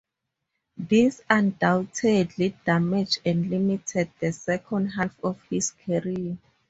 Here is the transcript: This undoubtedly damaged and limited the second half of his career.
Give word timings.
This 0.79 1.21
undoubtedly 1.29 2.57
damaged 2.65 3.19
and 3.23 3.47
limited 3.51 4.09
the 4.19 4.33
second 4.33 4.87
half 4.87 5.15
of 5.23 5.39
his 5.47 5.69
career. 5.85 6.39